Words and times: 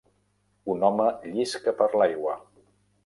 Un 0.75 0.85
home 0.87 1.05
llisca 1.35 1.77
per 1.83 1.91
l'aigua. 2.01 2.35